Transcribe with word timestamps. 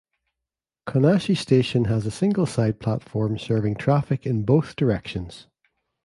Konashi 0.87 1.37
Station 1.37 1.85
has 1.85 2.07
a 2.07 2.09
single 2.09 2.47
side 2.47 2.79
platform 2.79 3.37
serving 3.37 3.75
traffic 3.75 4.25
in 4.25 4.43
both 4.45 4.75
directions. 4.75 5.45